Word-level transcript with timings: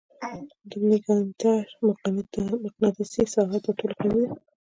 د 0.69 0.71
ماګنیټار 0.89 2.51
مقناطیسي 2.65 3.23
ساحه 3.33 3.57
تر 3.65 3.73
ټولو 3.79 3.93
قوي 4.01 4.23
ده. 4.29 4.33